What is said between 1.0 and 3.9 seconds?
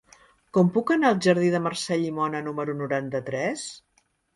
al jardí de Mercè Llimona número noranta-tres?